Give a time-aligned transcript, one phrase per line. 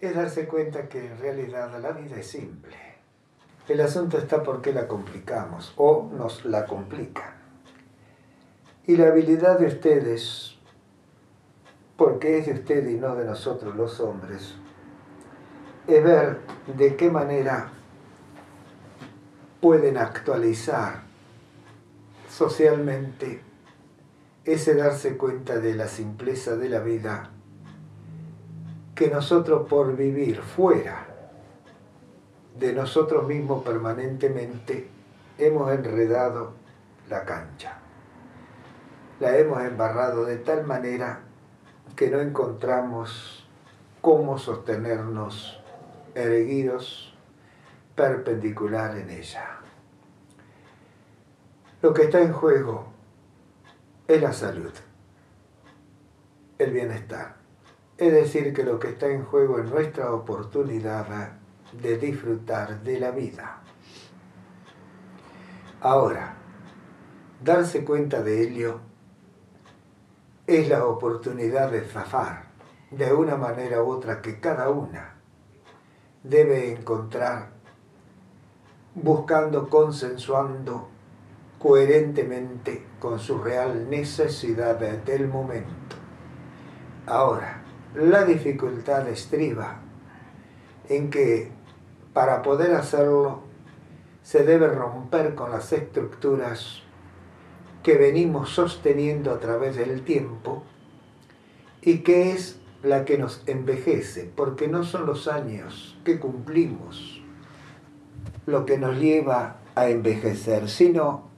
[0.00, 2.76] es darse cuenta que en realidad la vida es simple.
[3.68, 7.34] El asunto está porque la complicamos o nos la complican.
[8.86, 10.56] Y la habilidad de ustedes,
[11.96, 14.54] porque es de ustedes y no de nosotros los hombres,
[15.86, 16.38] es ver
[16.76, 17.70] de qué manera
[19.60, 21.02] pueden actualizar
[22.30, 23.42] socialmente
[24.44, 27.32] ese darse cuenta de la simpleza de la vida
[28.98, 31.06] que nosotros por vivir fuera
[32.58, 34.88] de nosotros mismos permanentemente
[35.38, 36.54] hemos enredado
[37.08, 37.78] la cancha.
[39.20, 41.20] La hemos embarrado de tal manera
[41.94, 43.48] que no encontramos
[44.00, 45.62] cómo sostenernos
[46.16, 47.14] erguidos
[47.94, 49.60] perpendicular en ella.
[51.82, 52.88] Lo que está en juego
[54.08, 54.72] es la salud,
[56.58, 57.37] el bienestar.
[57.98, 61.32] Es decir, que lo que está en juego es nuestra oportunidad
[61.72, 63.60] de disfrutar de la vida.
[65.80, 66.36] Ahora,
[67.42, 68.80] darse cuenta de ello
[70.46, 72.44] es la oportunidad de zafar
[72.92, 75.14] de una manera u otra que cada una
[76.22, 77.50] debe encontrar
[78.94, 80.88] buscando, consensuando
[81.58, 85.96] coherentemente con su real necesidad del momento.
[87.06, 87.62] Ahora,
[87.94, 89.80] la dificultad estriba
[90.88, 91.50] en que
[92.12, 93.42] para poder hacerlo
[94.22, 96.82] se debe romper con las estructuras
[97.82, 100.64] que venimos sosteniendo a través del tiempo
[101.80, 107.22] y que es la que nos envejece, porque no son los años que cumplimos
[108.46, 111.28] lo que nos lleva a envejecer, sino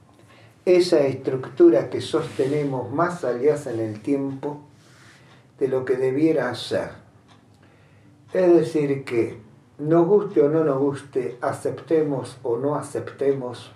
[0.65, 4.61] esa estructura que sostenemos más allá en el tiempo
[5.61, 6.89] de lo que debiera ser.
[8.33, 9.37] Es decir, que
[9.77, 13.71] nos guste o no nos guste, aceptemos o no aceptemos,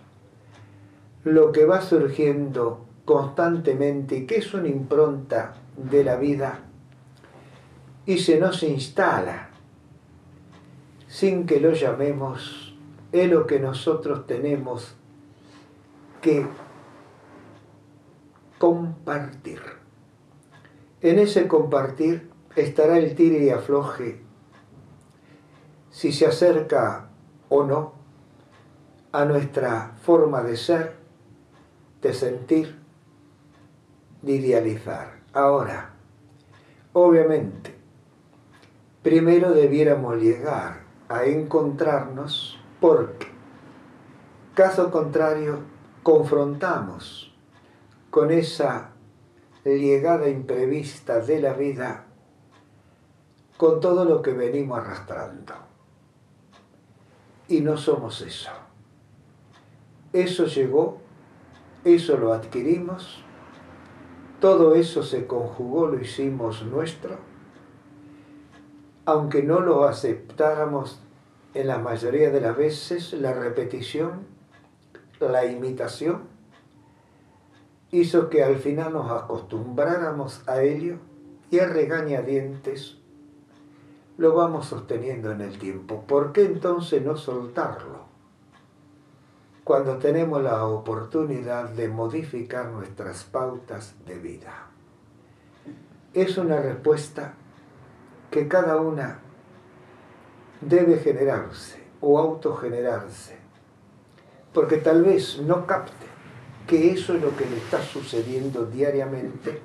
[1.24, 6.62] lo que va surgiendo constantemente y que es una impronta de la vida
[8.08, 9.50] y se nos instala
[11.08, 12.76] sin que lo llamemos,
[13.12, 14.96] es lo que nosotros tenemos
[16.20, 16.48] que
[18.58, 19.75] compartir.
[21.02, 24.22] En ese compartir estará el tire y afloje,
[25.92, 27.10] si se acerca
[27.50, 27.94] o no
[29.12, 30.96] a nuestra forma de ser,
[32.02, 32.80] de sentir,
[34.22, 35.20] de idealizar.
[35.34, 35.92] Ahora,
[36.94, 37.76] obviamente,
[39.04, 43.28] primero debiéramos llegar a encontrarnos porque,
[44.54, 45.60] caso contrario,
[46.04, 47.34] confrontamos
[48.10, 48.95] con esa
[49.72, 52.06] llegada imprevista de la vida
[53.58, 55.54] con todo lo que venimos arrastrando.
[57.48, 58.52] Y no somos eso.
[60.14, 61.02] Eso llegó,
[61.84, 63.24] eso lo adquirimos,
[64.40, 67.18] todo eso se conjugó, lo hicimos nuestro,
[69.06, 71.02] aunque no lo aceptáramos
[71.54, 74.26] en la mayoría de las veces, la repetición,
[75.20, 76.35] la imitación,
[77.92, 80.98] hizo que al final nos acostumbráramos a ello
[81.52, 82.98] y a regañadientes
[84.18, 86.04] lo vamos sosteniendo en el tiempo.
[86.08, 88.06] ¿Por qué entonces no soltarlo?
[89.64, 94.68] Cuando tenemos la oportunidad de modificar nuestras pautas de vida.
[96.14, 97.34] Es una respuesta
[98.32, 99.20] que cada una
[100.62, 103.38] debe generarse o autogenerarse,
[104.54, 106.15] porque tal vez no capte
[106.68, 109.62] que eso es lo que le está sucediendo diariamente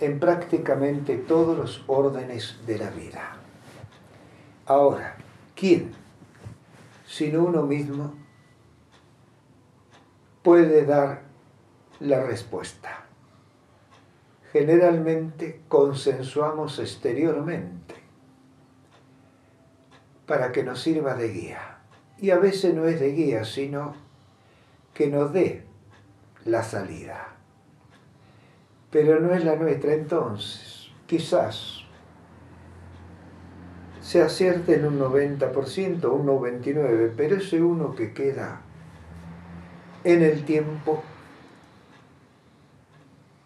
[0.00, 3.36] en prácticamente todos los órdenes de la vida.
[4.66, 5.16] Ahora,
[5.54, 5.92] ¿quién,
[7.06, 8.14] sino uno mismo,
[10.42, 11.22] puede dar
[12.00, 13.06] la respuesta?
[14.52, 17.94] Generalmente consensuamos exteriormente
[20.26, 21.78] para que nos sirva de guía.
[22.18, 23.94] Y a veces no es de guía, sino
[24.92, 25.64] que nos dé
[26.44, 27.28] la salida.
[28.90, 31.84] Pero no es la nuestra, entonces quizás
[34.00, 38.60] se acierte en un 90%, un 99%, pero ese uno que queda
[40.04, 41.02] en el tiempo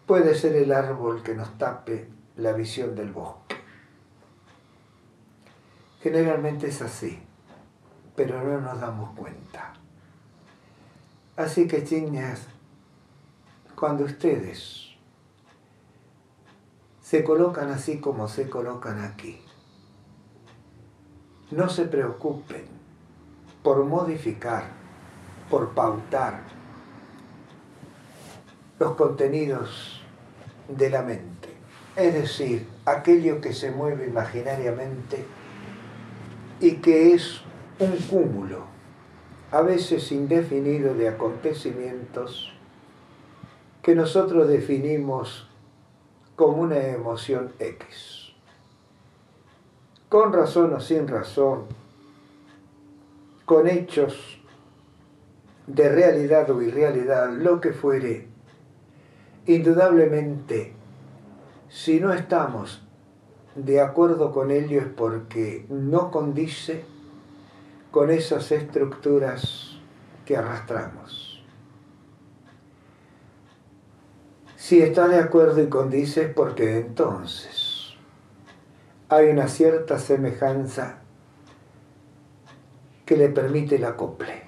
[0.05, 3.55] puede ser el árbol que nos tape la visión del bosque.
[6.01, 7.19] Generalmente es así,
[8.15, 9.73] pero no nos damos cuenta.
[11.37, 12.47] Así que, chiñas,
[13.79, 14.89] cuando ustedes
[17.01, 19.41] se colocan así como se colocan aquí,
[21.51, 22.65] no se preocupen
[23.63, 24.65] por modificar,
[25.49, 26.41] por pautar
[28.79, 30.01] los contenidos
[30.67, 31.49] de la mente,
[31.95, 35.25] es decir, aquello que se mueve imaginariamente
[36.59, 37.41] y que es
[37.79, 38.65] un cúmulo,
[39.51, 42.58] a veces indefinido, de acontecimientos
[43.81, 45.47] que nosotros definimos
[46.35, 48.33] como una emoción X.
[50.09, 51.65] Con razón o sin razón,
[53.45, 54.39] con hechos
[55.67, 58.27] de realidad o irrealidad, lo que fuere,
[59.45, 60.73] indudablemente,
[61.69, 62.81] si no estamos
[63.55, 66.85] de acuerdo con ello es porque no condice
[67.91, 69.79] con esas estructuras
[70.25, 71.28] que arrastramos.
[74.69, 77.95] Si está de acuerdo y condice porque entonces
[79.09, 80.99] hay una cierta semejanza
[83.03, 84.43] que le permite el acople.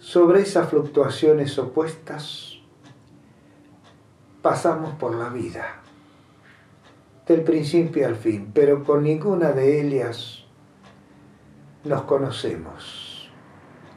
[0.00, 2.58] Sobre esas fluctuaciones opuestas
[4.42, 5.82] pasamos por la vida,
[7.28, 10.46] del principio al fin, pero con ninguna de ellas
[11.84, 13.05] nos conocemos.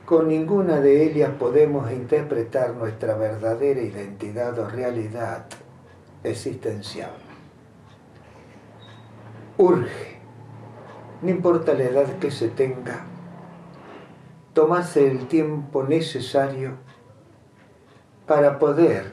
[0.09, 5.45] Con ninguna de ellas podemos interpretar nuestra verdadera identidad o realidad
[6.23, 7.11] existencial.
[9.59, 10.17] Urge,
[11.21, 13.05] no importa la edad que se tenga,
[14.53, 16.71] tomarse el tiempo necesario
[18.25, 19.11] para poder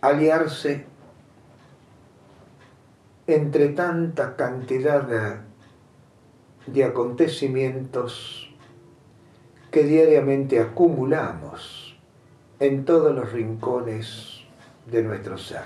[0.00, 0.86] aliarse
[3.26, 5.52] entre tanta cantidad de
[6.66, 8.51] de acontecimientos
[9.72, 11.98] que diariamente acumulamos
[12.60, 14.44] en todos los rincones
[14.86, 15.64] de nuestro ser.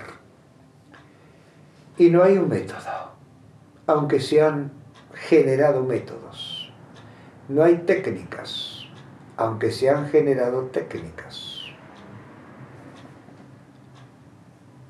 [1.97, 3.11] Y no hay un método,
[3.85, 4.71] aunque se han
[5.13, 6.71] generado métodos.
[7.49, 8.85] No hay técnicas,
[9.35, 11.63] aunque se han generado técnicas.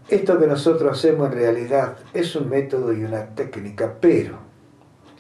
[0.10, 4.38] Esto que nosotros hacemos en realidad es un método y una técnica, pero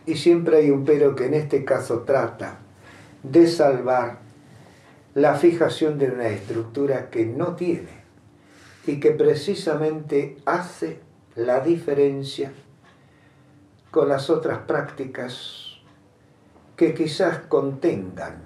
[0.06, 2.60] y siempre hay un pero que en este caso trata
[3.32, 4.20] de salvar
[5.14, 7.98] la fijación de una estructura que no tiene
[8.86, 11.00] y que precisamente hace
[11.36, 12.52] la diferencia
[13.92, 15.80] con las otras prácticas
[16.76, 18.44] que quizás contengan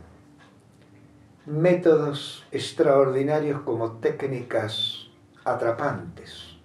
[1.46, 5.10] métodos extraordinarios como técnicas
[5.44, 6.56] atrapantes,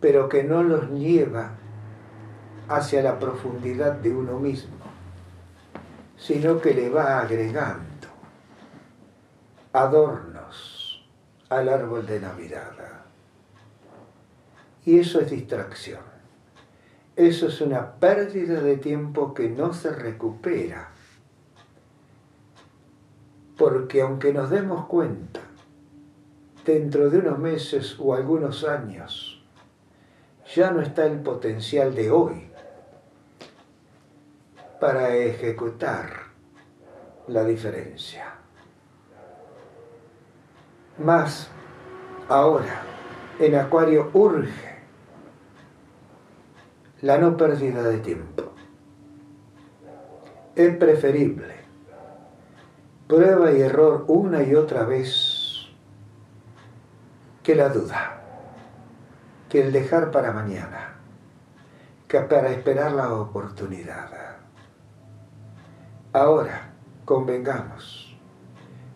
[0.00, 1.56] pero que no los lleva
[2.68, 4.77] hacia la profundidad de uno mismo,
[6.18, 8.08] sino que le va agregando
[9.72, 11.08] adornos
[11.48, 12.72] al árbol de Navidad.
[14.84, 16.00] Y eso es distracción.
[17.14, 20.88] Eso es una pérdida de tiempo que no se recupera.
[23.56, 25.40] Porque aunque nos demos cuenta,
[26.64, 29.42] dentro de unos meses o algunos años,
[30.54, 32.47] ya no está el potencial de hoy
[34.80, 36.10] para ejecutar
[37.26, 38.34] la diferencia.
[40.98, 41.48] Más
[42.28, 42.82] ahora,
[43.38, 44.78] en Acuario urge
[47.02, 48.52] la no pérdida de tiempo.
[50.56, 51.58] Es preferible
[53.08, 55.66] prueba y error una y otra vez
[57.42, 58.20] que la duda,
[59.48, 60.98] que el dejar para mañana,
[62.06, 64.27] que para esperar la oportunidad.
[66.12, 66.70] Ahora,
[67.04, 68.18] convengamos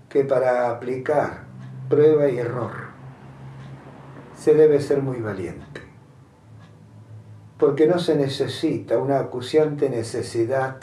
[0.08, 1.44] que para aplicar
[1.90, 2.72] prueba y error
[4.34, 5.82] se debe ser muy valiente,
[7.58, 10.78] porque no se necesita una acuciante necesidad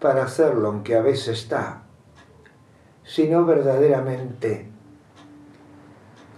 [0.00, 1.84] para hacerlo, aunque a veces está,
[3.04, 4.70] sino verdaderamente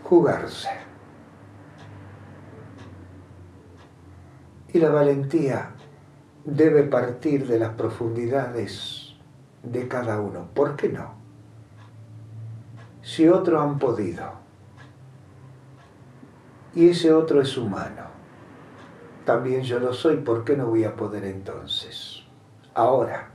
[0.04, 0.68] jugarse.
[4.72, 5.75] Y la valentía
[6.44, 9.14] debe partir de las profundidades
[9.62, 10.49] de cada uno.
[10.54, 11.14] ¿Por qué no?
[13.02, 14.32] Si otros han podido
[16.75, 18.04] y ese otro es humano,
[19.25, 22.23] también yo lo soy, ¿por qué no voy a poder entonces?
[22.75, 23.30] Ahora,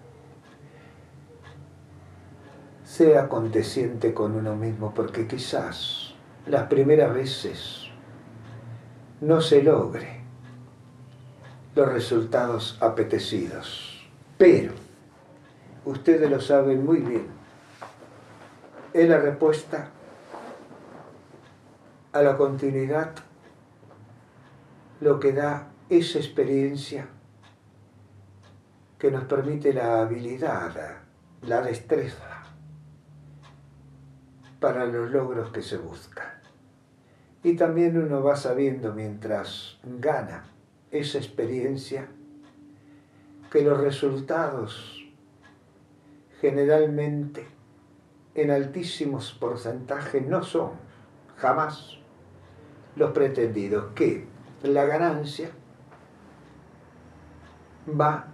[2.84, 7.90] sea aconteciente con uno mismo, porque quizás las primeras veces
[9.20, 10.15] no se logre
[11.76, 14.08] los resultados apetecidos.
[14.38, 14.74] Pero,
[15.84, 17.28] ustedes lo saben muy bien,
[18.94, 19.90] es la respuesta
[22.14, 23.12] a la continuidad
[25.02, 27.08] lo que da esa experiencia
[28.98, 31.00] que nos permite la habilidad,
[31.42, 32.44] la destreza
[34.62, 36.26] para los logros que se buscan.
[37.44, 40.55] Y también uno va sabiendo mientras gana
[40.96, 42.08] esa experiencia
[43.52, 45.06] que los resultados
[46.42, 47.48] generalmente
[48.34, 50.72] en altísimos porcentajes no son
[51.38, 51.98] jamás
[52.96, 54.26] los pretendidos, que
[54.64, 55.50] la ganancia
[57.90, 58.28] va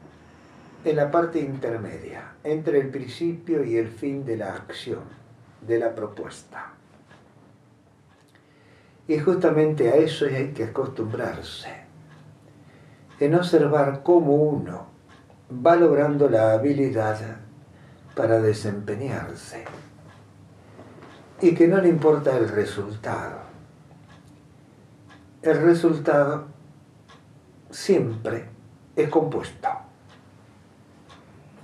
[0.84, 5.04] en la parte intermedia, entre el principio y el fin de la acción,
[5.62, 6.74] de la propuesta.
[9.08, 11.70] Y justamente a eso hay que acostumbrarse,
[13.26, 14.88] en observar cómo uno
[15.66, 17.20] va logrando la habilidad
[18.16, 19.64] para desempeñarse
[21.42, 23.40] y que no le importa el resultado.
[25.42, 26.46] El resultado
[27.70, 28.46] siempre
[28.96, 29.70] es compuesto,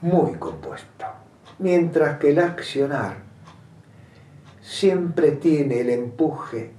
[0.02, 1.06] muy compuesto,
[1.60, 3.18] mientras que el accionar
[4.62, 6.72] siempre tiene el empuje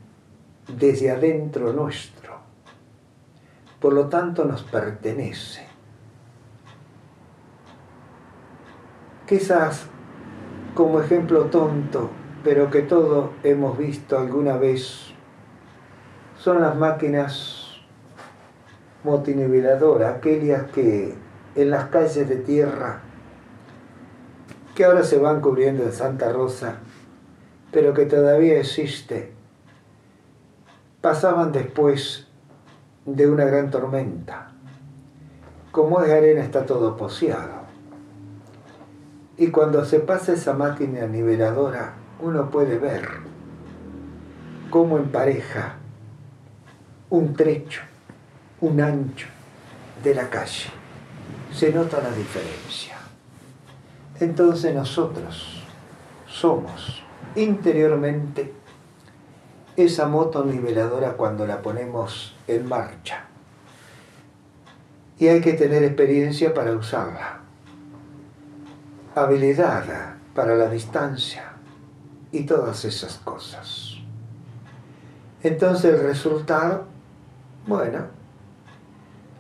[0.69, 2.18] desde adentro nuestro,
[3.81, 5.67] por lo tanto nos pertenece.
[9.27, 9.87] Quizás
[10.75, 12.11] como ejemplo tonto,
[12.45, 15.13] pero que todos hemos visto alguna vez,
[16.39, 17.83] son las máquinas
[19.05, 21.15] motiniveladoras, aquellas que
[21.57, 23.01] en las calles de tierra,
[24.75, 26.77] que ahora se van cubriendo de Santa Rosa,
[27.73, 29.33] pero que todavía existe,
[31.01, 32.28] pasaban después
[33.17, 34.49] de una gran tormenta.
[35.71, 37.69] Como es arena está todo poseado.
[39.37, 43.09] Y cuando se pasa esa máquina niveladora, uno puede ver
[44.71, 45.77] cómo empareja
[47.11, 47.83] un trecho,
[48.61, 49.29] un ancho
[50.03, 50.71] de la calle.
[51.53, 52.97] Se nota la diferencia.
[54.21, 55.65] Entonces nosotros
[56.27, 57.03] somos
[57.37, 58.53] interiormente
[59.85, 63.27] esa moto niveladora cuando la ponemos en marcha.
[65.19, 67.41] Y hay que tener experiencia para usarla,
[69.15, 71.53] habilidad para la distancia,
[72.33, 73.97] y todas esas cosas.
[75.43, 76.85] Entonces el resultado,
[77.67, 78.07] bueno,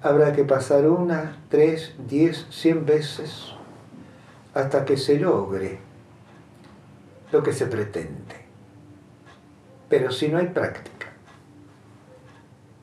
[0.03, 3.53] habrá que pasar una, tres, diez, cien veces
[4.55, 5.81] hasta que se logre
[7.33, 8.38] lo que se pretende.
[9.89, 11.07] Pero si no hay práctica,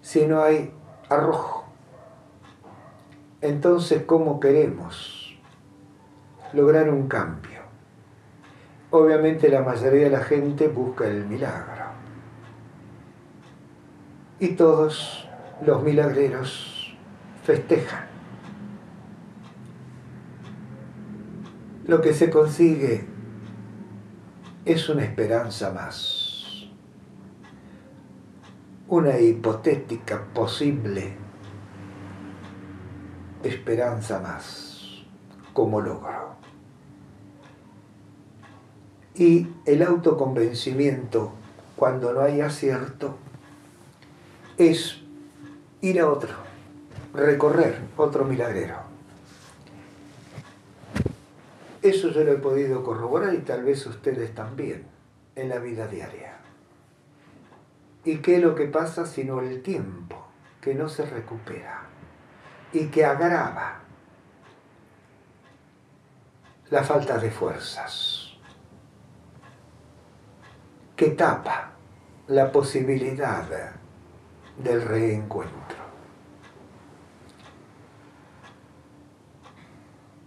[0.02, 0.72] si no hay
[1.10, 1.66] arrojo,
[3.42, 5.38] entonces ¿cómo queremos
[6.54, 7.56] lograr un cambio?
[8.96, 11.86] obviamente la mayoría de la gente busca el milagro.
[14.40, 15.28] Y todos
[15.66, 16.96] los milagreros
[17.44, 18.06] festejan.
[21.88, 23.06] Lo que se consigue
[24.66, 26.25] es una esperanza más,
[28.96, 31.18] una hipotética posible
[33.44, 35.04] esperanza más
[35.52, 36.36] como logro.
[39.14, 41.34] Y el autoconvencimiento,
[41.76, 43.18] cuando no hay acierto,
[44.58, 45.02] es
[45.82, 46.34] ir a otro,
[47.14, 48.78] recorrer otro milagrero.
[51.82, 54.86] Eso yo lo he podido corroborar y tal vez ustedes también
[55.36, 56.45] en la vida diaria.
[58.06, 60.28] ¿Y qué es lo que pasa sino el tiempo
[60.62, 61.82] que no se recupera
[62.72, 63.80] y que agrava
[66.70, 68.26] la falta de fuerzas?
[70.96, 71.72] que tapa
[72.28, 73.46] la posibilidad
[74.58, 75.84] del reencuentro.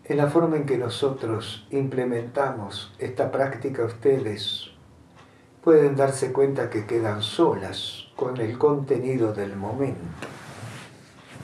[0.04, 4.70] En la forma en que nosotros implementamos esta práctica, ustedes
[5.62, 10.28] pueden darse cuenta que quedan solas con el contenido del momento,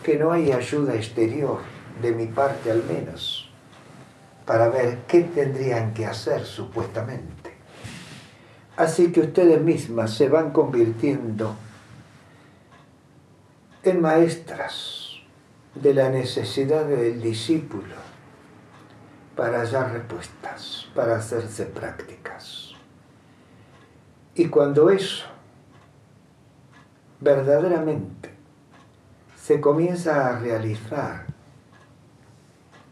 [0.02, 1.60] que no hay ayuda exterior,
[2.00, 3.48] de mi parte al menos,
[4.44, 7.52] para ver qué tendrían que hacer supuestamente.
[8.76, 11.54] Así que ustedes mismas se van convirtiendo
[13.84, 15.20] en maestras
[15.74, 17.94] de la necesidad del discípulo
[19.36, 22.73] para hallar respuestas, para hacerse prácticas.
[24.36, 25.26] Y cuando eso
[27.20, 28.34] verdaderamente
[29.36, 31.26] se comienza a realizar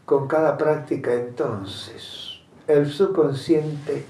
[0.05, 4.05] con cada práctica entonces, el subconsciente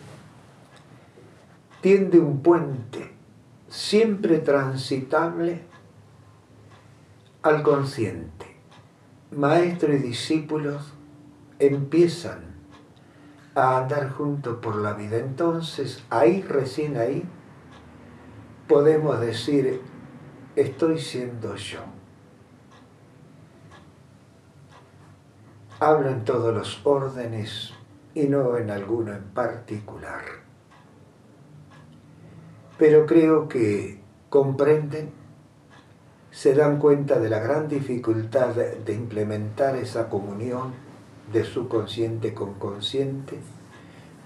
[1.82, 3.12] tiende un puente
[3.68, 5.64] siempre transitable
[7.42, 8.46] al consciente.
[9.32, 10.94] Maestro y discípulos
[11.58, 12.53] empiezan
[13.56, 15.18] a andar juntos por la vida.
[15.18, 17.24] Entonces, ahí, recién ahí,
[18.68, 19.82] podemos decir,
[20.56, 21.80] estoy siendo yo.
[25.80, 27.74] Hablo en todos los órdenes
[28.16, 30.22] y no en alguno en particular.
[32.78, 35.12] Pero creo que comprenden,
[36.32, 40.74] se dan cuenta de la gran dificultad de implementar esa comunión
[41.32, 43.40] de su consciente con consciente,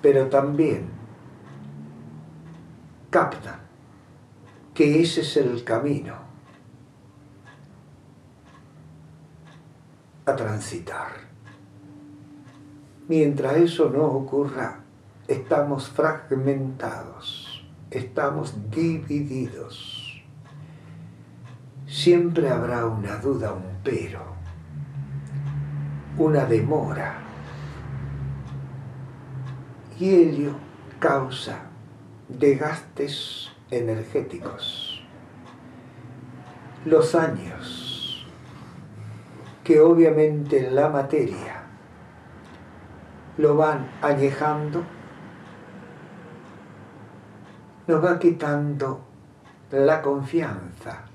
[0.02, 0.90] pero también
[3.10, 3.60] captan
[4.74, 6.16] que ese es el camino
[10.26, 11.28] a transitar.
[13.08, 14.82] Mientras eso no ocurra,
[15.28, 20.22] estamos fragmentados, estamos divididos.
[21.88, 24.37] Siempre habrá una duda, un pero,
[26.18, 27.16] una demora.
[30.00, 30.52] Y ello
[31.00, 31.60] causa
[32.28, 35.04] desgastes energéticos.
[36.86, 38.28] Los años,
[39.64, 41.64] que obviamente la materia
[43.38, 44.84] lo van añejando,
[47.88, 49.02] nos va quitando
[49.72, 51.06] la confianza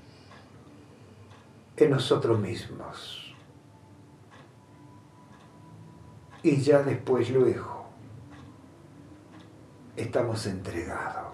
[1.75, 3.22] en nosotros mismos.
[6.43, 7.85] Y ya después, luego,
[9.95, 11.33] estamos entregados.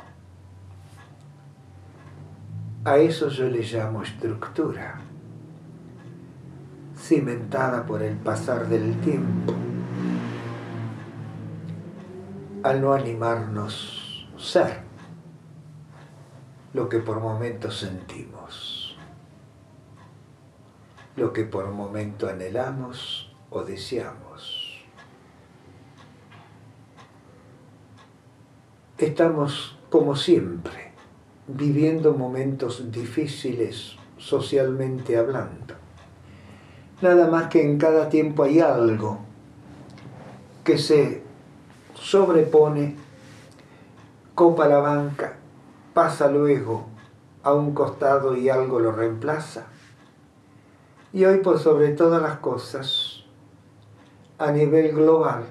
[2.86, 5.02] A eso yo le llamo estructura,
[6.96, 9.54] cimentada por el pasar del tiempo
[12.64, 14.82] al no animarnos ser
[16.74, 18.98] lo que por momentos sentimos,
[21.16, 24.29] lo que por momento anhelamos o deseamos.
[29.00, 30.92] Estamos, como siempre,
[31.48, 35.76] viviendo momentos difíciles socialmente hablando.
[37.02, 39.20] Nada más que en cada tiempo hay algo
[40.66, 41.24] que se
[41.94, 42.98] sobrepone,
[44.36, 45.38] copa la banca,
[45.94, 46.88] pasa luego
[47.42, 49.68] a un costado y algo lo reemplaza.
[51.14, 53.24] Y hoy por sobre todas las cosas,
[54.38, 55.46] a nivel global,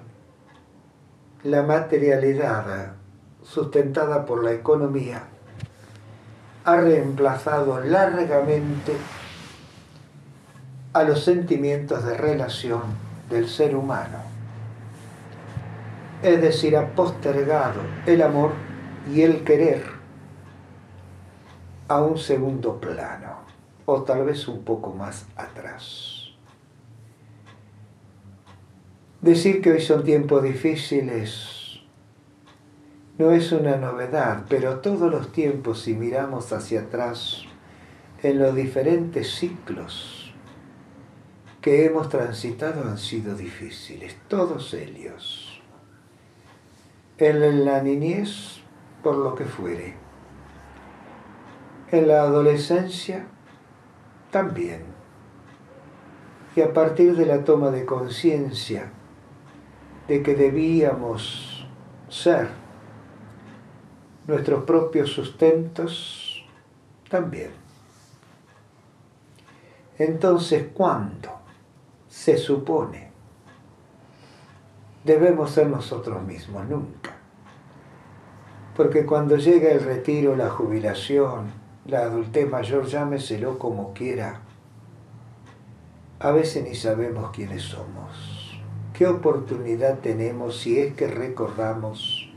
[1.44, 2.97] la materialidad
[3.48, 5.24] sustentada por la economía
[6.64, 8.92] ha reemplazado largamente
[10.92, 12.82] a los sentimientos de relación
[13.30, 14.28] del ser humano
[16.22, 18.52] es decir, ha postergado el amor
[19.12, 19.84] y el querer
[21.86, 23.38] a un segundo plano,
[23.86, 26.32] o tal vez un poco más atrás.
[29.20, 31.57] Decir que hoy son tiempos difíciles
[33.18, 37.42] no es una novedad, pero todos los tiempos, si miramos hacia atrás,
[38.22, 40.32] en los diferentes ciclos
[41.60, 45.60] que hemos transitado han sido difíciles, todos ellos.
[47.18, 48.60] En la niñez
[49.02, 49.96] por lo que fuere,
[51.90, 53.26] en la adolescencia
[54.30, 54.82] también,
[56.54, 58.92] y a partir de la toma de conciencia
[60.06, 61.66] de que debíamos
[62.08, 62.67] ser
[64.28, 66.46] nuestros propios sustentos,
[67.10, 67.50] también.
[69.98, 71.30] Entonces, ¿cuándo
[72.08, 73.08] se supone
[75.08, 77.16] debemos ser nosotros mismos, nunca.
[78.76, 81.50] Porque cuando llega el retiro, la jubilación,
[81.86, 84.42] la adultez mayor, llámeselo como quiera,
[86.20, 88.60] a veces ni sabemos quiénes somos.
[88.92, 92.27] ¿Qué oportunidad tenemos si es que recordamos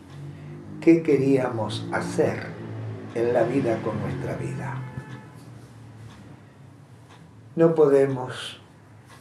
[0.81, 2.47] qué queríamos hacer
[3.13, 4.75] en la vida con nuestra vida?
[7.55, 8.59] No podemos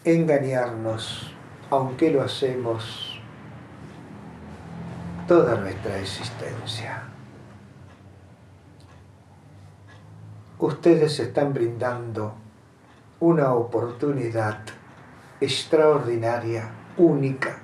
[0.05, 1.35] engañarnos,
[1.68, 3.20] aunque lo hacemos
[5.29, 7.03] toda nuestra existencia.
[10.59, 12.35] Ustedes están brindando
[13.20, 14.61] una oportunidad
[15.40, 17.59] extraordinaria, única,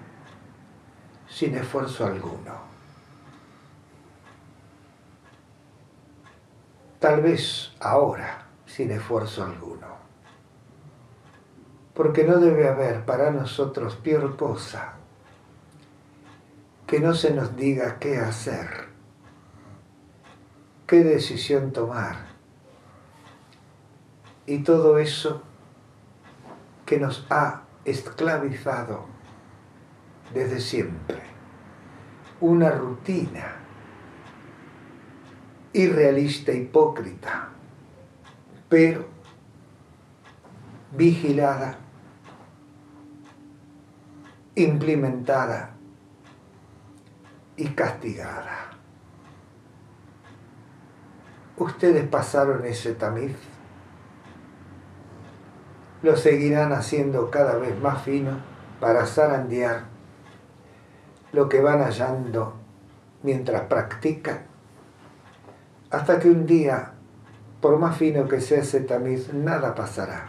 [1.28, 2.65] sin esfuerzo alguno.
[6.98, 9.86] Tal vez ahora, sin esfuerzo alguno.
[11.92, 14.94] Porque no debe haber para nosotros peor cosa
[16.86, 18.86] que no se nos diga qué hacer,
[20.86, 22.16] qué decisión tomar.
[24.46, 25.42] Y todo eso
[26.86, 29.06] que nos ha esclavizado
[30.32, 31.20] desde siempre,
[32.40, 33.65] una rutina
[35.76, 37.50] irrealista, hipócrita,
[38.66, 39.04] pero
[40.92, 41.76] vigilada,
[44.54, 45.74] implementada
[47.58, 48.70] y castigada.
[51.58, 53.36] Ustedes pasaron ese tamiz,
[56.02, 58.38] lo seguirán haciendo cada vez más fino
[58.80, 59.84] para zarandear
[61.32, 62.54] lo que van hallando
[63.22, 64.55] mientras practican,
[65.96, 66.92] hasta que un día,
[67.62, 70.28] por más fino que sea ese tamiz, nada pasará.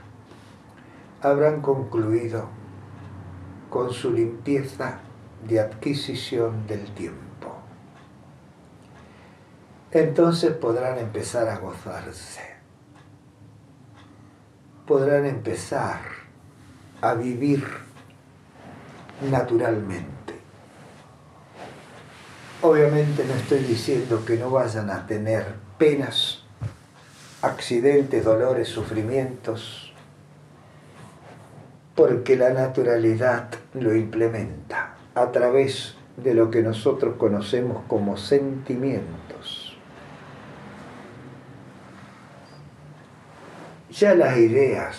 [1.22, 2.48] Habrán concluido
[3.70, 5.00] con su limpieza
[5.46, 7.54] de adquisición del tiempo.
[9.92, 12.44] Entonces podrán empezar a gozarse.
[14.86, 16.00] Podrán empezar
[17.02, 17.66] a vivir
[19.30, 20.27] naturalmente.
[22.70, 25.46] Obviamente no estoy diciendo que no vayan a tener
[25.78, 26.44] penas,
[27.42, 29.94] accidentes, dolores, sufrimientos,
[31.96, 39.78] porque la naturalidad lo implementa a través de lo que nosotros conocemos como sentimientos.
[43.92, 44.98] Ya las ideas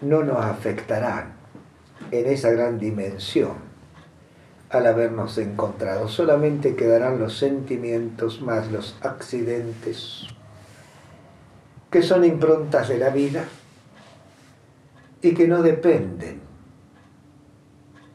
[0.00, 1.32] no nos afectarán
[2.10, 3.65] en esa gran dimensión
[4.76, 6.08] al habernos encontrado.
[6.08, 10.26] Solamente quedarán los sentimientos más los accidentes,
[11.90, 13.44] que son improntas de la vida
[15.22, 16.40] y que no dependen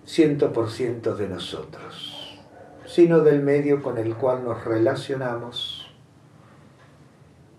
[0.05, 2.39] ciento por ciento de nosotros,
[2.85, 5.89] sino del medio con el cual nos relacionamos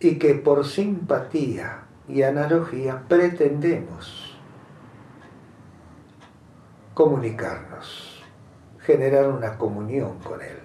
[0.01, 4.37] y que por simpatía y analogía pretendemos
[6.95, 8.12] comunicarnos,
[8.83, 10.59] generar una comunión con Él.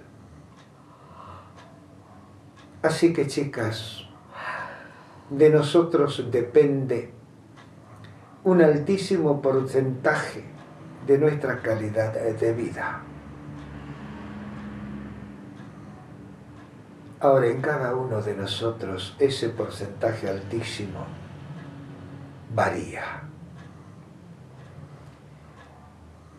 [2.82, 4.04] Así que chicas,
[5.30, 7.12] de nosotros depende
[8.44, 10.44] un altísimo porcentaje
[11.06, 13.02] de nuestra calidad de vida.
[17.20, 21.04] Ahora, en cada uno de nosotros ese porcentaje altísimo
[22.54, 23.22] varía.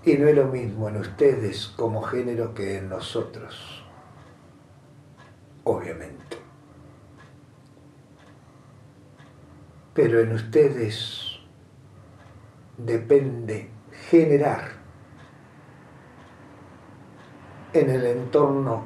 [0.09, 3.85] Y no es lo mismo en ustedes como género que en nosotros,
[5.65, 6.39] obviamente.
[9.93, 11.39] Pero en ustedes
[12.75, 13.69] depende
[14.09, 14.71] generar
[17.73, 18.85] en el entorno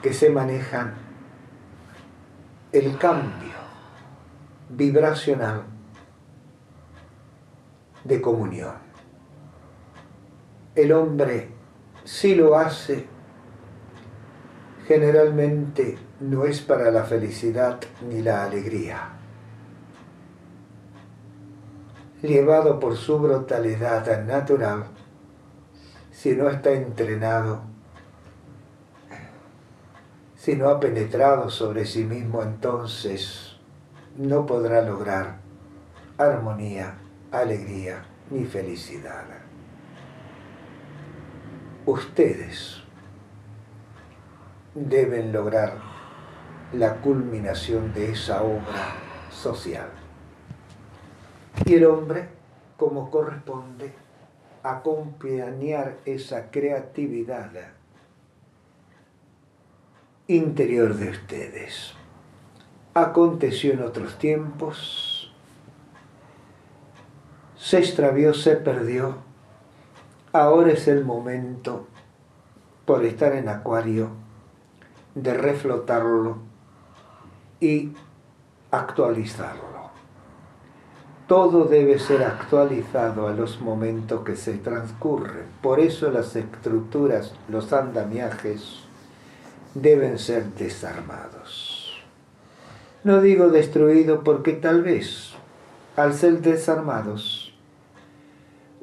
[0.00, 0.94] que se manejan
[2.70, 3.56] el cambio
[4.68, 5.75] vibracional
[8.06, 8.74] de comunión.
[10.74, 11.48] El hombre
[12.04, 13.06] si lo hace,
[14.86, 19.16] generalmente no es para la felicidad ni la alegría
[22.22, 24.86] llevado por su brutalidad natural,
[26.10, 27.60] si no está entrenado,
[30.34, 33.56] si no ha penetrado sobre sí mismo, entonces
[34.16, 35.38] no podrá lograr
[36.18, 36.94] armonía,
[37.38, 39.24] alegría ni felicidad.
[41.84, 42.82] Ustedes
[44.74, 45.78] deben lograr
[46.72, 48.96] la culminación de esa obra
[49.30, 49.88] social
[51.64, 52.28] y el hombre,
[52.76, 53.92] como corresponde,
[54.62, 57.50] acompañar esa creatividad
[60.26, 61.94] interior de ustedes.
[62.94, 65.15] Aconteció en otros tiempos,
[67.66, 69.16] se extravió, se perdió,
[70.32, 71.88] ahora es el momento,
[72.84, 74.10] por estar en acuario,
[75.16, 76.38] de reflotarlo
[77.58, 77.92] y
[78.70, 79.76] actualizarlo
[81.26, 85.46] todo debe ser actualizado a los momentos que se transcurren.
[85.60, 88.84] Por eso las estructuras, los andamiajes,
[89.74, 92.00] deben ser desarmados.
[93.02, 95.32] No digo destruido porque tal vez,
[95.96, 97.45] al ser desarmados,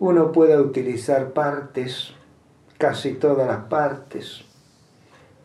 [0.06, 2.14] uno pueda utilizar partes,
[2.78, 4.44] casi todas las partes,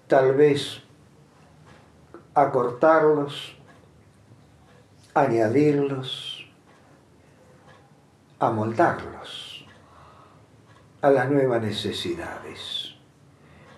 [0.08, 0.82] tal vez
[2.34, 3.56] acortarlos,
[5.14, 6.50] añadirlos,
[8.40, 9.64] amoldarlos
[11.02, 12.96] a las nuevas necesidades.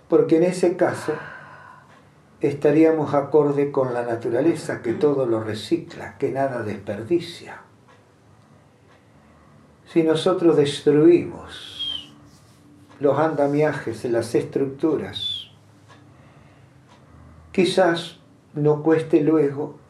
[0.09, 1.13] Porque en ese caso
[2.41, 7.65] estaríamos acorde con la naturaleza que todo lo recicla, que nada desperdicia.
[9.93, 12.15] Si nosotros destruimos
[13.01, 15.49] los andamiajes, las estructuras.
[17.51, 18.21] Quizás
[18.55, 19.81] no cueste luego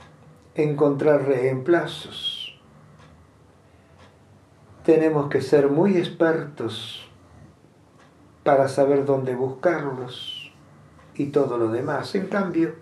[0.55, 2.59] encontrar reemplazos.
[4.87, 7.07] Tenemos que ser muy expertos
[8.43, 10.51] para saber dónde buscarlos
[11.15, 12.15] y todo lo demás.
[12.15, 12.75] En cambio,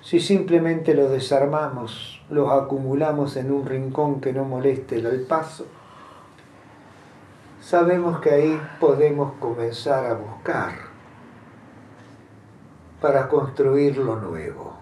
[0.00, 5.66] si simplemente los desarmamos, los acumulamos en un rincón que no moleste el paso,
[7.68, 10.72] sabemos que ahí podemos comenzar a buscar
[12.98, 14.74] para construir lo nuevo.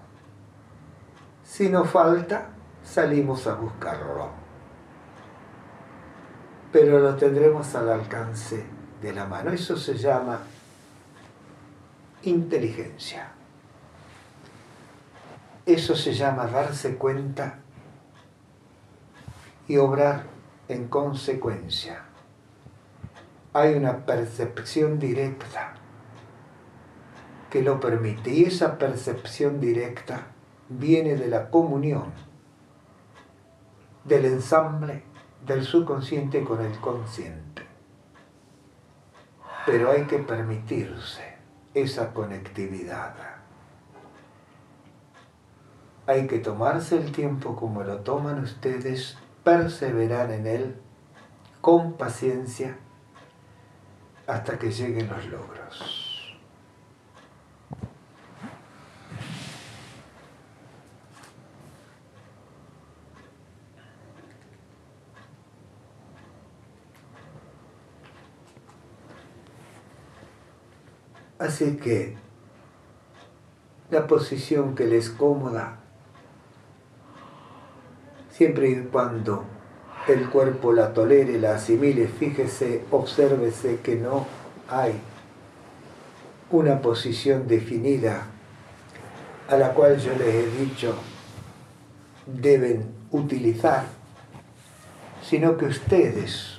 [1.42, 2.50] Si nos falta,
[2.84, 4.30] salimos a buscarlo.
[6.70, 8.64] Pero lo tendremos al alcance
[9.02, 9.50] de la mano.
[9.50, 10.38] Eso se llama
[12.22, 13.32] inteligencia.
[15.64, 17.58] Eso se llama darse cuenta
[19.66, 20.22] y obrar
[20.68, 22.05] en consecuencia.
[23.56, 25.72] Hay una percepción directa
[27.48, 30.26] que lo permite y esa percepción directa
[30.68, 32.12] viene de la comunión
[34.04, 35.04] del ensamble
[35.46, 37.62] del subconsciente con el consciente.
[39.64, 41.22] Pero hay que permitirse
[41.72, 43.14] esa conectividad
[46.06, 50.76] hay que tomarse el tiempo como lo toman ustedes, perseverar en él
[51.62, 52.78] con paciencia
[54.26, 56.16] hasta que lleguen los logros.
[71.38, 72.16] Así que
[73.90, 75.78] la posición que les cómoda
[78.30, 79.44] siempre y cuando
[80.08, 84.26] el cuerpo la tolere, la asimile, fíjese, obsérvese que no
[84.68, 84.92] hay
[86.50, 88.26] una posición definida
[89.48, 90.94] a la cual yo les he dicho
[92.26, 93.84] deben utilizar,
[95.22, 96.58] sino que ustedes,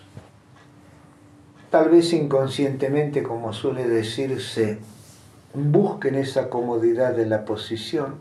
[1.70, 4.80] tal vez inconscientemente, como suele decirse,
[5.54, 8.16] busquen esa comodidad de la posición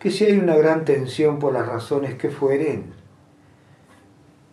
[0.00, 2.94] que si hay una gran tensión por las razones que fueren,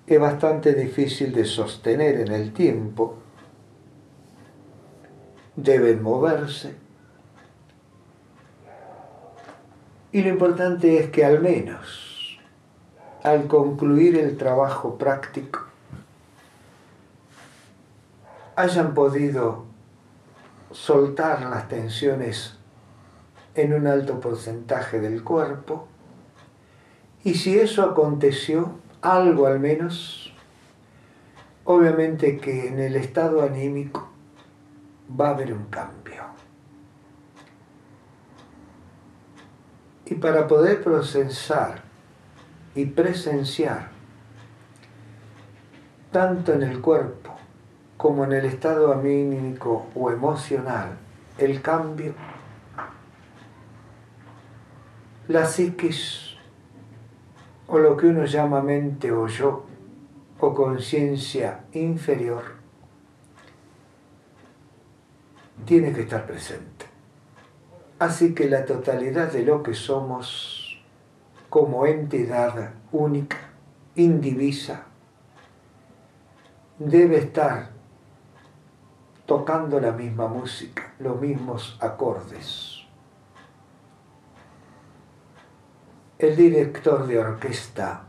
[0.05, 3.15] es bastante difícil de sostener en el tiempo,
[5.55, 6.75] deben moverse.
[10.11, 12.39] Y lo importante es que al menos
[13.23, 15.61] al concluir el trabajo práctico
[18.55, 19.65] hayan podido
[20.71, 22.56] soltar las tensiones
[23.57, 25.87] en un alto porcentaje del cuerpo.
[27.23, 30.33] Y si eso aconteció, algo al menos,
[31.65, 34.09] obviamente que en el estado anímico
[35.19, 36.23] va a haber un cambio.
[40.05, 41.81] Y para poder procesar
[42.75, 43.89] y presenciar,
[46.11, 47.35] tanto en el cuerpo
[47.97, 50.97] como en el estado anímico o emocional,
[51.37, 52.13] el cambio,
[55.27, 56.37] la psiquis,
[57.67, 59.65] o lo que uno llama mente o yo,
[60.39, 62.43] o conciencia inferior,
[65.65, 66.85] tiene que estar presente.
[67.99, 70.81] Así que la totalidad de lo que somos
[71.49, 73.37] como entidad única,
[73.95, 74.83] indivisa,
[76.79, 77.71] debe estar
[79.25, 82.76] tocando la misma música, los mismos acordes.
[86.19, 88.01] El director de orquesta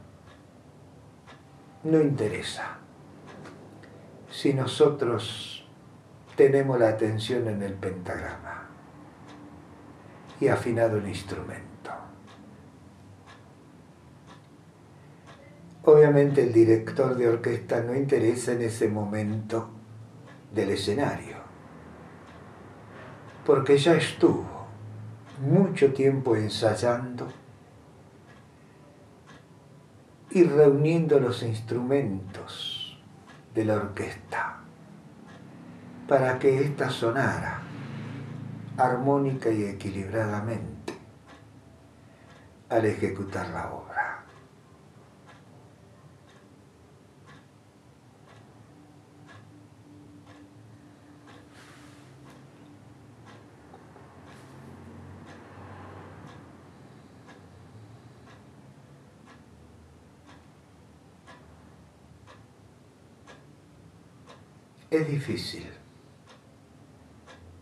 [1.85, 2.79] no interesa
[4.31, 5.69] si nosotros
[6.35, 8.67] tenemos la atención en el pentagrama
[10.41, 11.91] y afinado el instrumento.
[15.85, 19.69] Obviamente el director de orquesta no interesa en ese momento
[20.55, 21.37] del escenario,
[23.45, 24.67] porque ya estuvo
[25.41, 27.29] mucho tiempo ensayando
[30.31, 32.99] y reuniendo los instrumentos
[33.55, 34.59] de la orquesta
[36.07, 37.61] para que ésta sonara
[38.77, 40.95] armónica y equilibradamente
[42.69, 44.08] al ejecutar la obra.
[64.99, 65.65] Es difícil,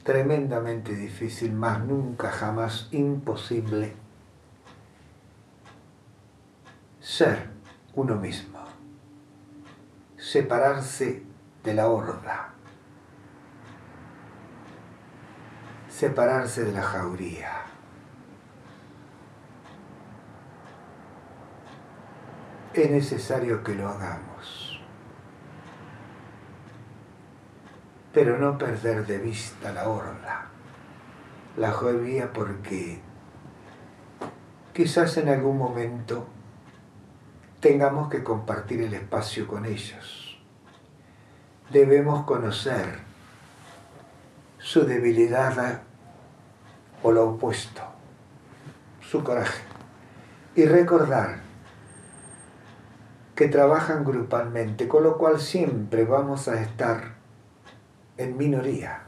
[0.02, 3.94] tremendamente difícil, más nunca jamás imposible
[6.98, 7.50] ser
[7.94, 8.58] uno mismo,
[10.16, 11.24] separarse
[11.62, 12.54] de la horda,
[15.90, 17.52] separarse de la jauría.
[22.72, 24.65] Es necesario que lo hagamos.
[28.16, 30.46] Pero no perder de vista la horda,
[31.58, 32.98] la jauría porque
[34.72, 36.26] quizás en algún momento
[37.60, 40.40] tengamos que compartir el espacio con ellos.
[41.70, 43.00] Debemos conocer
[44.60, 45.82] su debilidad
[47.02, 47.82] o lo opuesto,
[49.02, 49.62] su coraje,
[50.54, 51.40] y recordar
[53.34, 57.15] que trabajan grupalmente, con lo cual siempre vamos a estar
[58.16, 59.02] en minoría.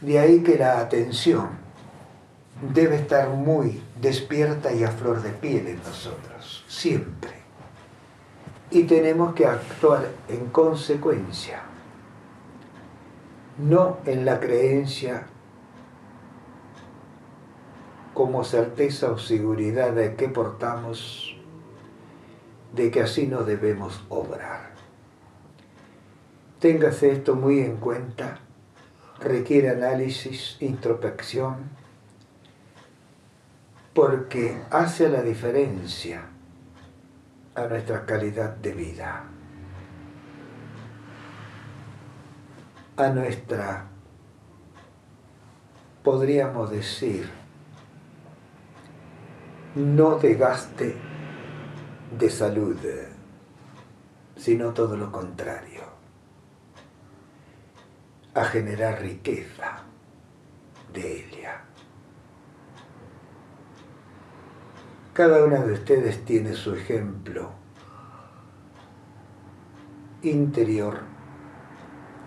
[0.00, 1.48] De ahí que la atención
[2.72, 7.32] debe estar muy despierta y a flor de piel en nosotros, siempre.
[8.70, 11.62] Y tenemos que actuar en consecuencia,
[13.58, 15.26] no en la creencia
[18.12, 21.36] como certeza o seguridad de que portamos,
[22.74, 24.70] de que así no debemos obrar.
[26.60, 28.38] Téngase esto muy en cuenta,
[29.20, 31.68] requiere análisis, introspección,
[33.92, 36.22] porque hace la diferencia
[37.54, 39.24] a nuestra calidad de vida,
[42.96, 43.88] a nuestra,
[46.02, 47.28] podríamos decir,
[49.74, 50.96] no de gaste
[52.18, 52.78] de salud,
[54.36, 55.95] sino todo lo contrario
[58.36, 59.78] a generar riqueza
[60.92, 61.62] de ella.
[65.14, 67.50] Cada una de ustedes tiene su ejemplo
[70.22, 71.00] interior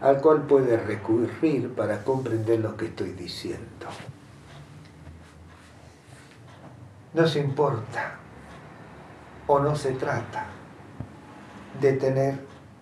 [0.01, 3.85] al cual puede recurrir para comprender lo que estoy diciendo.
[7.13, 8.15] No se importa
[9.45, 10.47] o no se trata
[11.79, 12.39] de tener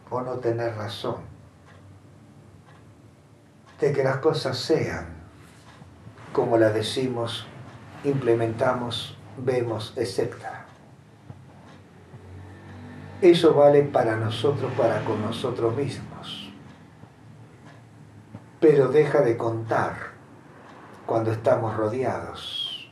[0.10, 1.27] o no tener razón
[3.80, 5.18] de que las cosas sean
[6.38, 7.48] como las decimos,
[8.04, 10.36] implementamos, vemos, etc.
[13.24, 16.54] Eso vale para nosotros, para con nosotros mismos.
[18.60, 19.96] Pero deja de contar
[21.08, 22.92] cuando estamos rodeados,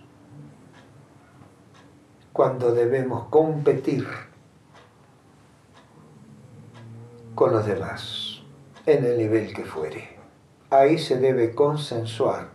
[2.33, 4.07] cuando debemos competir
[7.35, 8.41] con los demás,
[8.87, 10.14] en el nivel que fuere
[10.69, 12.49] ahí se debe consensuar.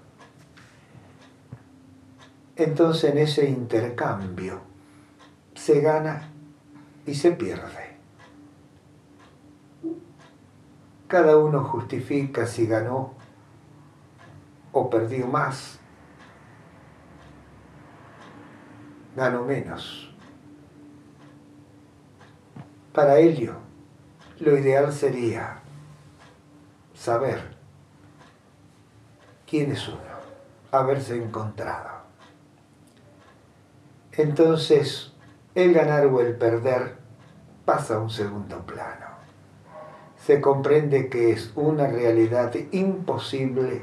[2.56, 4.60] Entonces en ese intercambio
[5.54, 6.28] se gana
[7.06, 7.96] y se pierde.
[11.08, 13.14] Cada uno justifica si ganó
[14.72, 15.80] o perdió más,
[19.16, 20.14] ganó menos.
[22.92, 23.54] Para ello,
[24.38, 25.60] lo ideal sería
[26.94, 27.59] saber
[29.50, 29.98] quién es uno,
[30.70, 31.90] haberse encontrado.
[34.12, 35.12] Entonces,
[35.56, 36.94] el ganar o el perder
[37.64, 39.06] pasa a un segundo plano.
[40.16, 43.82] Se comprende que es una realidad imposible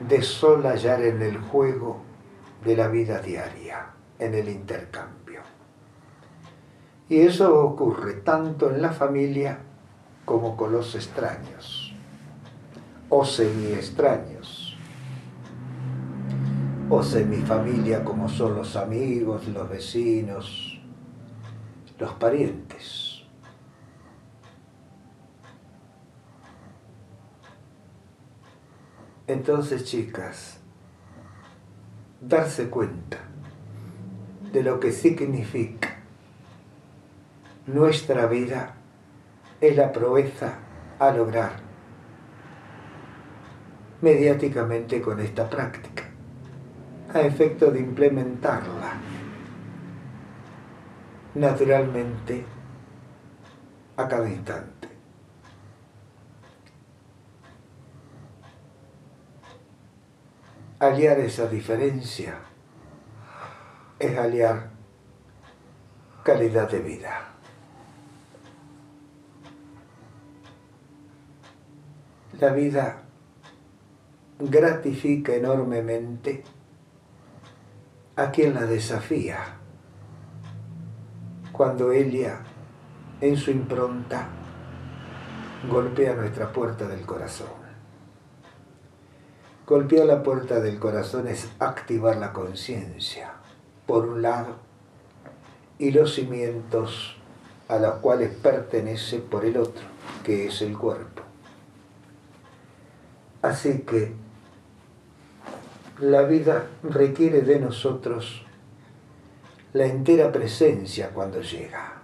[0.00, 2.00] de solallar en el juego
[2.64, 5.42] de la vida diaria, en el intercambio.
[7.08, 9.58] Y eso ocurre tanto en la familia
[10.24, 11.94] como con los extraños
[13.10, 13.24] o
[16.94, 20.80] extraños o semifamilia como son los amigos, los vecinos,
[21.98, 23.24] los parientes.
[29.26, 30.58] Entonces, chicas,
[32.20, 33.18] darse cuenta
[34.52, 35.96] de lo que significa
[37.66, 38.74] nuestra vida
[39.60, 40.58] es la proeza
[40.98, 41.52] a lograr
[44.02, 46.03] mediáticamente con esta práctica
[47.14, 48.92] a efecto de implementarla
[51.34, 52.44] naturalmente
[53.96, 54.88] a cada instante.
[60.80, 62.36] Aliar esa diferencia
[63.98, 64.70] es aliar
[66.24, 67.34] calidad de vida.
[72.40, 73.02] la vida
[74.38, 76.42] gratifica enormemente
[78.16, 79.38] a quien la desafía.
[81.52, 82.40] Cuando Elia,
[83.20, 84.28] en su impronta,
[85.68, 87.64] golpea nuestra puerta del corazón.
[89.66, 93.32] Golpear la puerta del corazón es activar la conciencia,
[93.86, 94.56] por un lado,
[95.78, 97.16] y los cimientos
[97.68, 99.84] a los cuales pertenece por el otro,
[100.22, 101.22] que es el cuerpo.
[103.40, 104.12] Así que
[105.98, 108.44] la vida requiere de nosotros
[109.72, 111.94] la entera presencia cuando llega.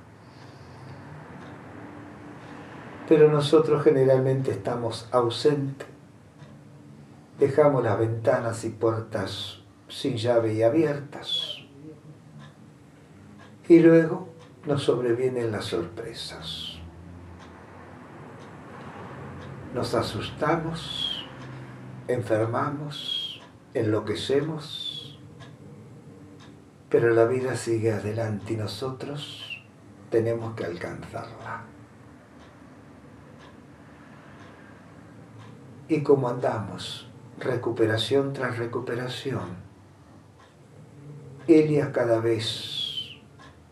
[3.09, 5.89] Pero nosotros generalmente estamos ausentes,
[7.39, 11.57] dejamos las ventanas y puertas sin llave y abiertas.
[13.69, 14.29] Y luego
[14.67, 16.79] nos sobrevienen las sorpresas.
[19.75, 21.25] Nos asustamos,
[22.09, 23.20] enfermamos,
[23.75, 25.19] enloquecemos,
[26.89, 29.63] pero la vida sigue adelante y nosotros
[30.11, 31.63] tenemos que alcanzarla.
[35.89, 37.09] Y como andamos,
[37.39, 39.71] recuperación tras recuperación,
[41.47, 43.11] Elia cada vez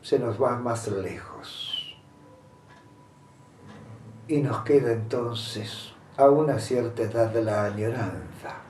[0.03, 1.97] se nos va más lejos.
[4.27, 8.68] Y nos queda entonces a una cierta edad de la añoranza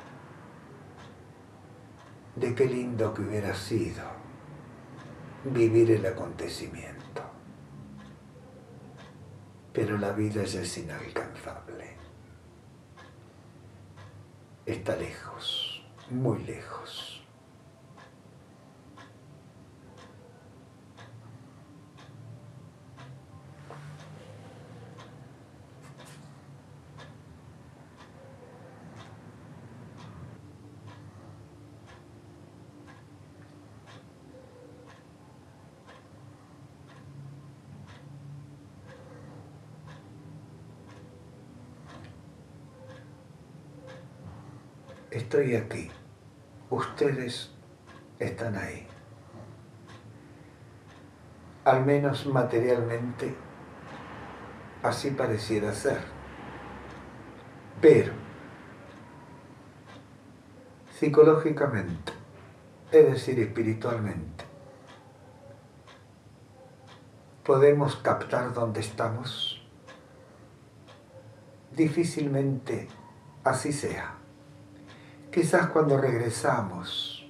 [2.39, 4.05] de qué lindo que hubiera sido
[5.45, 7.23] vivir el acontecimiento.
[9.73, 11.97] Pero la vida ya es inalcanzable.
[14.67, 17.18] Está lejos, muy lejos.
[45.29, 45.91] Estoy aquí,
[46.71, 47.51] ustedes
[48.19, 48.87] están ahí.
[51.67, 53.35] Al menos materialmente,
[54.83, 56.01] así pareciera ser.
[57.83, 58.15] Pero,
[60.99, 62.13] psicológicamente,
[62.91, 64.47] es decir, espiritualmente,
[67.45, 69.63] podemos captar dónde estamos.
[71.77, 72.89] Difícilmente
[73.45, 74.18] así sea
[75.31, 77.27] quizás cuando regresamos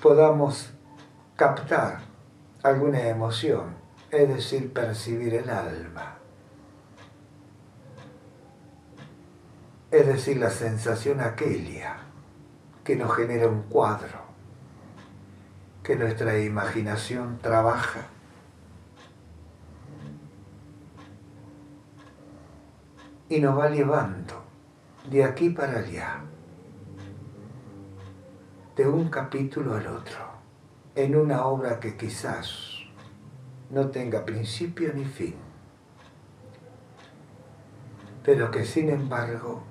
[0.00, 0.70] podamos
[1.36, 2.00] captar
[2.62, 3.76] alguna emoción,
[4.10, 6.16] es decir, percibir el alma.
[9.90, 11.96] Es decir, la sensación aquella
[12.84, 14.20] que nos genera un cuadro,
[15.82, 18.06] que nuestra imaginación trabaja.
[23.30, 24.47] Y nos va llevando
[25.10, 26.20] de aquí para allá
[28.76, 30.18] de un capítulo al otro,
[30.94, 32.80] en una obra que quizás
[33.70, 35.34] no tenga principio ni fin,
[38.22, 39.62] pero que sin embargo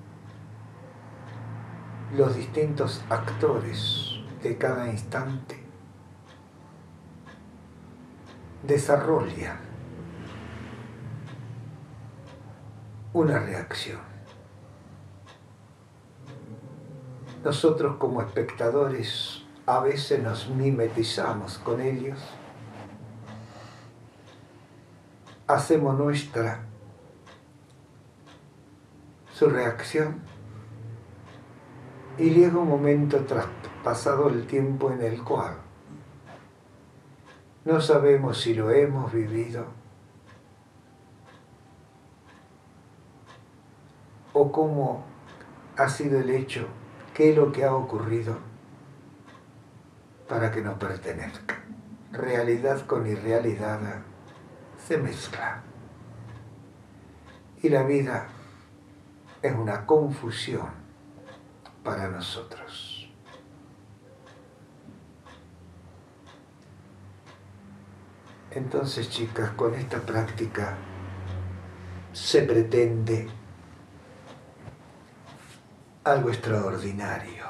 [2.15, 5.63] los distintos actores de cada instante
[8.63, 9.59] desarrollan
[13.13, 14.16] una reacción.
[17.43, 22.19] Nosotros como espectadores a veces nos mimetizamos con ellos,
[25.47, 26.61] hacemos nuestra
[29.33, 30.19] su reacción.
[32.17, 33.45] Y llega un momento tras
[33.83, 35.57] pasado el tiempo en el cual
[37.63, 39.65] no sabemos si lo hemos vivido
[44.33, 45.03] o cómo
[45.75, 46.67] ha sido el hecho
[47.17, 48.37] qué es lo que ha ocurrido
[50.29, 51.63] para que nos pertenezca.
[52.11, 53.79] Realidad con irrealidad
[54.77, 55.63] se mezcla.
[57.63, 58.27] Y la vida
[59.41, 60.67] es una confusión
[61.83, 63.11] para nosotros.
[68.51, 70.77] Entonces, chicas, con esta práctica
[72.13, 73.27] se pretende
[76.11, 77.45] algo extraordinario,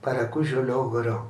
[0.00, 1.28] para cuyo logro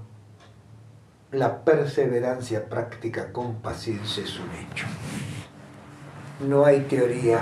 [1.33, 4.87] la perseverancia práctica con paciencia es un hecho.
[6.41, 7.41] no hay teoría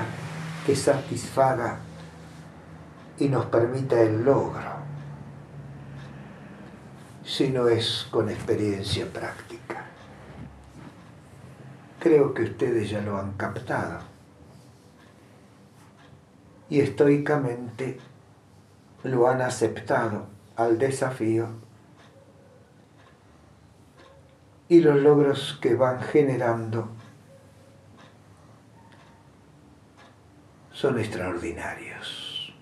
[0.67, 1.79] que satisfaga
[3.19, 4.73] y nos permita el logro,
[7.25, 9.85] sino es con experiencia práctica.
[11.99, 14.18] Creo que ustedes ya lo han captado.
[16.71, 17.99] Y estoicamente
[19.05, 21.49] lo han aceptado al desafío
[24.69, 26.89] y los logros que van generando
[30.73, 32.55] son extraordinarios.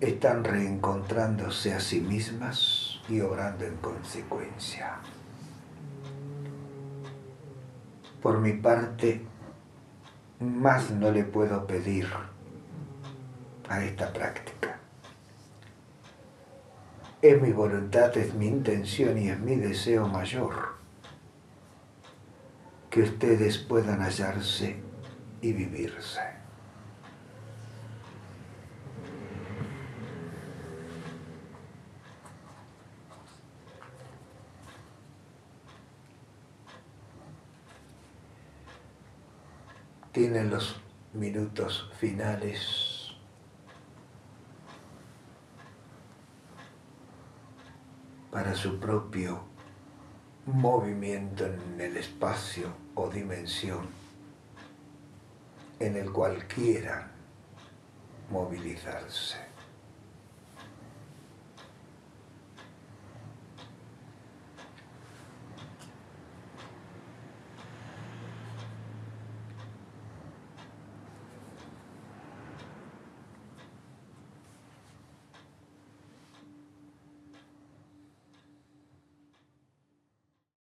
[0.00, 4.98] Están reencontrándose a sí mismas y obrando en consecuencia.
[8.22, 9.22] Por mi parte,
[10.40, 12.08] más no le puedo pedir
[13.68, 14.78] a esta práctica.
[17.22, 20.74] Es mi voluntad, es mi intención y es mi deseo mayor
[22.90, 24.76] que ustedes puedan hallarse
[25.40, 26.33] y vivirse.
[40.34, 40.74] Tienen los
[41.12, 43.12] minutos finales
[48.32, 49.44] para su propio
[50.46, 52.66] movimiento en el espacio
[52.96, 53.86] o dimensión
[55.78, 57.12] en el cual quieran
[58.28, 59.53] movilizarse.